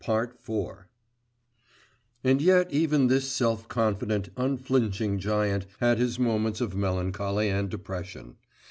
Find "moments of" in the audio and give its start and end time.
6.17-6.75